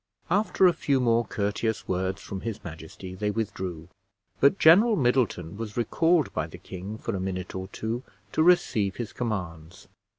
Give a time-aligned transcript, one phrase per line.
[0.31, 3.87] After a few more courteous words from his majesty, they withdrew,
[4.39, 8.01] but General Middleton was recalled by the king for a minute or two
[8.31, 9.87] to receive his commands.